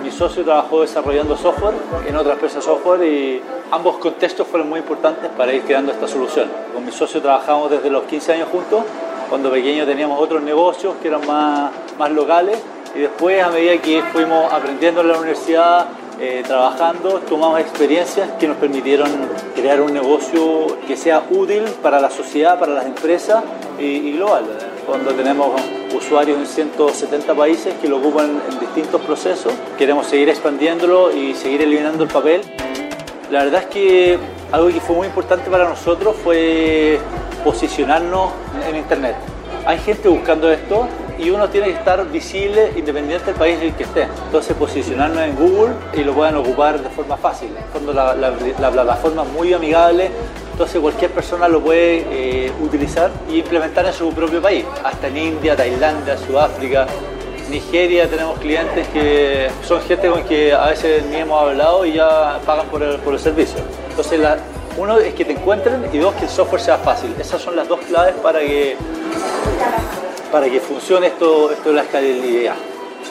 mi 0.04 0.12
socio 0.12 0.44
trabajó 0.44 0.82
desarrollando 0.82 1.36
software 1.36 1.76
en 2.08 2.16
otra 2.16 2.34
empresa 2.34 2.62
software 2.62 3.04
y 3.04 3.42
ambos 3.72 3.98
contextos 3.98 4.48
fueron 4.48 4.70
muy 4.70 4.80
importantes 4.80 5.30
para 5.38 5.54
ir 5.54 5.64
creando 5.64 5.92
esta 5.92 6.08
solución. 6.08 6.50
Con 6.74 6.86
mi 6.86 6.92
socio 6.92 7.22
trabajamos 7.22 7.70
desde 7.70 7.90
los 7.90 8.04
15 8.04 8.34
años 8.34 8.50
juntos, 8.50 8.84
cuando 9.30 9.52
pequeños 9.52 9.88
teníamos 9.88 10.20
otros 10.20 10.42
negocios 10.42 10.96
que 11.02 11.10
eran 11.10 11.26
más, 11.28 11.72
más 11.98 12.12
locales 12.12 12.58
y 12.96 13.00
después 13.00 13.44
a 13.44 13.50
medida 13.50 13.78
que 13.78 14.02
fuimos 14.12 14.52
aprendiendo 14.52 15.02
en 15.02 15.10
la 15.10 15.18
universidad, 15.18 15.88
eh, 16.20 16.44
trabajando, 16.46 17.20
tomamos 17.30 17.60
experiencias 17.60 18.32
que 18.40 18.48
nos 18.48 18.58
permitieron 18.58 19.10
crear 19.56 19.80
un 19.80 19.94
negocio 19.94 20.68
que 20.88 20.98
sea 20.98 21.24
útil 21.30 21.64
para 21.82 22.00
la 22.00 22.10
sociedad, 22.10 22.60
para 22.60 22.74
las 22.74 22.86
empresas 22.86 23.44
y, 23.80 23.86
y 23.86 24.12
global 24.14 24.46
cuando 24.86 25.12
tenemos 25.12 25.79
usuarios 25.96 26.38
en 26.38 26.46
170 26.46 27.34
países 27.36 27.74
que 27.82 27.88
lo 27.88 27.98
ocupan 27.98 28.42
en 28.52 28.60
distintos 28.60 29.02
procesos. 29.02 29.54
Queremos 29.78 30.08
seguir 30.08 30.30
expandiéndolo 30.30 31.16
y 31.16 31.34
seguir 31.34 31.62
eliminando 31.62 32.04
el 32.04 32.10
papel. 32.10 32.42
La 33.32 33.44
verdad 33.44 33.62
es 33.64 33.68
que 33.68 34.20
algo 34.52 34.68
que 34.70 34.82
fue 34.82 34.96
muy 34.96 35.08
importante 35.08 35.50
para 35.50 35.68
nosotros 35.68 36.16
fue 36.24 37.00
posicionarnos 37.44 38.32
en 38.68 38.76
Internet. 38.76 39.16
Hay 39.66 39.78
gente 39.80 40.10
buscando 40.10 40.52
esto 40.52 40.88
y 41.20 41.30
uno 41.30 41.50
tiene 41.50 41.68
que 41.68 41.74
estar 41.74 42.06
visible 42.10 42.72
independiente 42.76 43.26
del 43.26 43.36
país 43.36 43.58
en 43.60 43.68
el 43.68 43.74
que 43.76 43.84
esté. 43.84 44.08
Entonces 44.26 44.56
posicionarnos 44.56 45.22
en 45.24 45.36
Google 45.36 45.74
y 45.94 46.04
lo 46.04 46.14
puedan 46.14 46.36
ocupar 46.38 46.82
de 46.82 46.90
forma 46.90 47.18
fácil. 47.18 47.50
En 47.76 47.96
la, 47.96 48.16
la, 48.16 48.34
la 48.60 48.72
plataforma 48.72 49.24
es 49.24 49.30
muy 49.30 49.54
amigable, 49.54 50.10
entonces 50.52 50.80
cualquier 50.80 51.12
persona 51.12 51.48
lo 51.48 51.62
puede 51.62 52.06
eh, 52.10 52.52
utilizar 52.62 53.12
y 53.30 53.40
implementar 53.40 53.86
en 53.86 53.94
su 53.94 54.12
propio 54.14 54.42
país, 54.42 54.66
hasta 54.84 55.08
en 55.08 55.18
India, 55.18 55.56
Tailandia, 55.56 56.18
Sudáfrica, 56.18 56.88
Nigeria 57.50 58.08
tenemos 58.08 58.38
clientes 58.40 58.88
que 58.90 59.50
son 59.64 59.82
gente 59.82 60.08
con 60.08 60.24
que 60.24 60.54
a 60.54 60.68
veces 60.68 61.04
ni 61.06 61.18
hemos 61.18 61.42
hablado 61.42 61.84
y 61.86 61.94
ya 61.94 62.40
pagan 62.46 62.68
por 62.68 62.84
el 62.84 63.20
servicio. 63.20 63.58
Entonces 63.90 64.20
uno 64.78 64.98
es 65.00 65.14
que 65.14 65.26
te 65.26 65.34
encuentren 65.34 65.90
y 65.92 65.98
dos 65.98 66.14
que 66.14 66.26
el 66.26 66.30
software 66.30 66.62
sea 66.62 66.78
fácil. 66.78 67.14
Esas 67.20 67.42
son 67.42 67.56
las 67.56 67.68
dos 67.68 67.80
claves 67.82 68.16
para 68.22 68.40
que, 68.40 68.78
para 70.32 70.50
que 70.50 70.60
funcione 70.60 71.08
esto, 71.08 71.52
esto 71.52 71.70
de 71.70 71.76
la 71.76 71.84
escalabilidad 71.84 72.56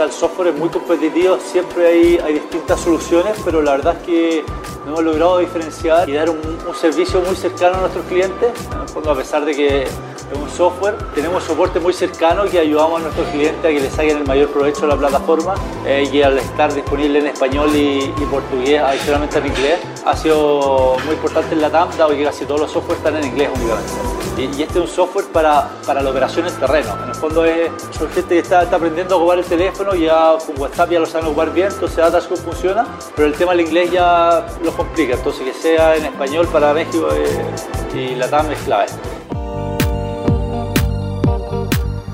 el 0.04 0.12
software 0.12 0.48
es 0.48 0.54
muy 0.54 0.68
competitivo, 0.68 1.38
siempre 1.40 1.86
hay, 1.86 2.18
hay 2.18 2.34
distintas 2.34 2.80
soluciones, 2.80 3.36
pero 3.44 3.62
la 3.62 3.72
verdad 3.72 3.96
es 3.96 4.06
que 4.06 4.44
hemos 4.86 5.02
logrado 5.02 5.38
diferenciar 5.38 6.08
y 6.08 6.12
dar 6.12 6.30
un, 6.30 6.38
servicio 6.74 7.20
muy 7.20 7.34
cercano 7.34 7.78
a 7.78 7.80
nuestros 7.80 8.04
clientes, 8.06 8.52
a 8.70 9.14
pesar 9.14 9.44
de 9.44 9.54
que 9.54 9.88
es 10.32 10.38
un 10.38 10.50
software, 10.50 10.96
tenemos 11.14 11.42
soporte 11.44 11.80
muy 11.80 11.92
cercano 11.92 12.44
que 12.44 12.58
ayudamos 12.58 13.00
a 13.00 13.04
nuestros 13.04 13.26
clientes 13.28 13.64
a 13.64 13.68
que 13.68 13.80
les 13.80 13.92
saquen 13.92 14.18
el 14.18 14.26
mayor 14.26 14.48
provecho 14.50 14.82
de 14.82 14.88
la 14.88 14.96
plataforma 14.96 15.54
eh, 15.86 16.08
y 16.12 16.22
al 16.22 16.38
estar 16.38 16.72
disponible 16.74 17.18
en 17.20 17.26
español 17.28 17.70
y, 17.74 18.12
portugués, 18.30 18.80
adicionalmente 18.80 19.38
en 19.38 19.46
inglés, 19.46 19.80
ha 20.04 20.16
sido 20.16 20.96
muy 21.04 21.14
importante 21.14 21.54
en 21.54 21.62
la 21.62 21.70
TAM, 21.70 21.88
dado 21.96 22.10
que 22.10 22.24
casi 22.24 22.44
todos 22.44 22.60
los 22.60 22.70
softwares 22.70 22.98
están 22.98 23.16
en 23.16 23.24
inglés 23.24 23.48
únicamente. 23.54 23.92
Y, 24.36 24.62
este 24.62 24.78
es 24.78 24.84
un 24.84 24.88
software 24.88 25.26
para, 25.26 25.68
para 25.86 26.02
la 26.02 26.10
operación 26.10 26.46
en 26.46 26.54
terreno. 26.54 26.94
En 27.02 27.08
el 27.08 27.14
fondo 27.14 27.44
es, 27.44 27.70
son 27.90 28.08
gente 28.10 28.34
que 28.34 28.38
está, 28.40 28.60
aprendiendo 28.60 29.14
a 29.14 29.18
ocupar 29.18 29.38
el 29.38 29.44
teléfono, 29.44 29.94
ya 29.94 30.36
con 30.46 30.60
WhatsApp 30.60 30.90
ya 30.90 31.00
lo 31.00 31.06
saben 31.06 31.28
ocupar 31.28 31.52
bien, 31.52 31.68
entonces 31.72 31.96
Datascope 31.96 32.42
funciona, 32.42 32.86
pero 33.16 33.28
el 33.28 33.34
tema 33.34 33.52
del 33.52 33.62
inglés 33.62 33.90
ya 33.90 34.46
lo 34.62 34.72
complica, 34.72 35.14
entonces 35.14 35.42
que 35.42 35.54
sea 35.54 35.96
en 35.96 36.04
español 36.04 36.46
para 36.48 36.72
México 36.74 37.08
eh, 37.14 37.96
y 37.96 38.14
la 38.14 38.28
TAM 38.28 38.50
es 38.52 38.58
clave. 38.60 38.86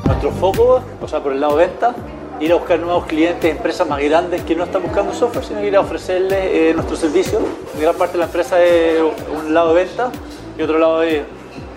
Nuestro 0.06 0.30
foco, 0.32 0.82
o 1.00 1.08
sea, 1.08 1.20
por 1.20 1.32
el 1.32 1.40
lado 1.40 1.56
de 1.56 1.66
venta, 1.66 1.94
ir 2.40 2.52
a 2.52 2.56
buscar 2.56 2.78
nuevos 2.78 3.06
clientes, 3.06 3.50
empresas 3.50 3.88
más 3.88 4.00
grandes 4.02 4.42
que 4.42 4.54
no 4.54 4.64
están 4.64 4.82
buscando 4.82 5.12
software, 5.12 5.44
sino 5.44 5.64
ir 5.64 5.76
a 5.76 5.80
ofrecerles 5.80 6.38
eh, 6.42 6.72
nuestro 6.74 6.96
servicio. 6.96 7.40
Gran 7.80 7.94
parte 7.94 8.12
de 8.12 8.18
la 8.18 8.24
empresa 8.26 8.62
es 8.62 9.00
un 9.34 9.54
lado 9.54 9.74
de 9.74 9.84
venta 9.84 10.10
y 10.58 10.62
otro 10.62 10.78
lado 10.78 11.00
de, 11.00 11.24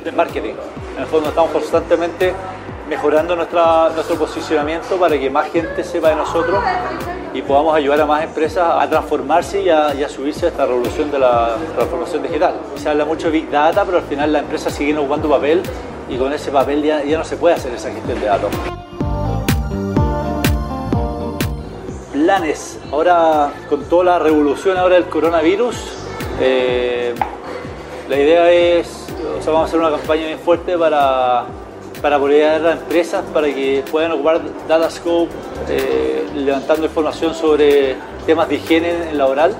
de 0.03 0.11
marketing. 0.11 0.53
En 0.95 1.03
el 1.03 1.07
fondo 1.07 1.29
estamos 1.29 1.51
constantemente 1.51 2.33
mejorando 2.89 3.35
nuestro 3.35 4.15
posicionamiento 4.17 4.97
para 4.97 5.19
que 5.19 5.29
más 5.29 5.51
gente 5.51 5.83
sepa 5.83 6.09
de 6.09 6.15
nosotros 6.15 6.63
y 7.33 7.41
podamos 7.41 7.75
ayudar 7.75 8.01
a 8.01 8.05
más 8.05 8.23
empresas 8.23 8.65
a 8.79 8.89
transformarse 8.89 9.61
y 9.61 9.69
a, 9.69 10.09
subirse 10.09 10.45
a 10.45 10.49
esta 10.49 10.65
revolución 10.65 11.11
de 11.11 11.19
la 11.19 11.55
transformación 11.75 12.23
digital. 12.23 12.55
Se 12.75 12.89
habla 12.89 13.05
mucho 13.05 13.27
de 13.27 13.33
Big 13.33 13.51
Data, 13.51 13.83
pero 13.85 13.97
al 13.97 14.05
final 14.05 14.31
las 14.31 14.43
empresas 14.43 14.73
siguen 14.73 14.97
ocupando 14.97 15.29
papel 15.29 15.61
y 16.09 16.17
con 16.17 16.33
ese 16.33 16.51
papel 16.51 16.83
ya, 16.83 17.03
ya 17.03 17.17
no 17.17 17.23
se 17.23 17.37
puede 17.37 17.55
hacer 17.55 17.73
esa 17.73 17.91
gestión 17.91 18.19
de 18.19 18.25
datos. 18.25 18.51
Planes. 22.13 22.79
Ahora, 22.91 23.53
con 23.69 23.83
toda 23.85 24.03
la 24.03 24.19
revolución 24.19 24.77
ahora 24.77 24.95
del 24.95 25.05
coronavirus, 25.05 25.75
eh, 26.41 27.13
la 28.09 28.17
idea 28.17 28.51
es, 28.51 29.07
o 29.39 29.41
sea, 29.41 29.53
vamos 29.53 29.67
a 29.67 29.67
hacer 29.67 29.79
una 29.79 29.91
campaña 29.91 30.25
bien 30.25 30.39
fuerte 30.39 30.77
para 30.77 31.45
para 32.01 32.17
apoyar 32.17 32.65
a 32.65 32.73
empresas 32.73 33.23
para 33.33 33.47
que 33.47 33.83
puedan 33.91 34.11
ocupar 34.11 34.41
Datascope 34.67 35.31
eh, 35.69 36.25
levantando 36.35 36.85
información 36.85 37.33
sobre 37.33 37.95
temas 38.25 38.47
de 38.49 38.55
higiene 38.55 39.13
laboral 39.13 39.55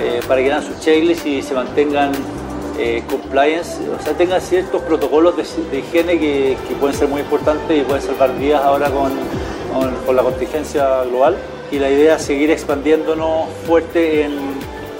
eh, 0.00 0.20
para 0.26 0.40
que 0.40 0.50
hagan 0.50 0.62
sus 0.62 0.80
checklists 0.80 1.26
y 1.26 1.42
se 1.42 1.54
mantengan 1.54 2.12
eh, 2.80 3.02
compliance, 3.10 3.78
o 3.90 4.02
sea, 4.02 4.14
tengan 4.14 4.40
ciertos 4.40 4.80
protocolos 4.82 5.36
de, 5.36 5.78
higiene 5.78 6.18
que, 6.18 6.56
pueden 6.80 6.96
ser 6.96 7.08
muy 7.08 7.20
importantes 7.20 7.78
y 7.78 7.82
pueden 7.82 8.02
salvar 8.02 8.34
vidas 8.38 8.62
ahora 8.62 8.90
con, 8.90 9.12
con, 10.06 10.16
la 10.16 10.22
contingencia 10.22 11.02
global. 11.04 11.36
Y 11.70 11.78
la 11.78 11.90
idea 11.90 12.16
es 12.16 12.22
seguir 12.22 12.50
expandiéndonos 12.50 13.50
fuerte 13.66 14.22
en, 14.22 14.32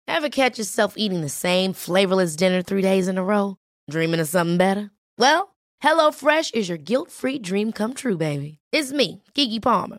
Ever 0.06 0.28
catch 0.28 0.58
yourself 0.58 0.94
eating 0.96 1.22
the 1.22 1.30
same 1.30 1.72
flavorless 1.72 2.36
dinner 2.36 2.62
three 2.62 2.82
days 2.82 3.08
in 3.08 3.16
a 3.16 3.24
row? 3.24 3.56
Dreaming 3.90 4.20
of 4.20 4.28
something 4.28 4.58
better? 4.58 4.90
Well, 5.18 5.56
HelloFresh 5.82 6.54
is 6.54 6.68
your 6.68 6.78
guilt-free 6.78 7.38
dream 7.38 7.72
come 7.72 7.94
true, 7.94 8.18
baby. 8.18 8.58
It's 8.72 8.92
me, 8.92 9.22
Kiki 9.34 9.60
Palmer. 9.60 9.98